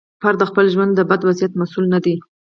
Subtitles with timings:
[0.21, 2.15] فرد د خپل ژوند د بد وضعیت مسوول نه دی.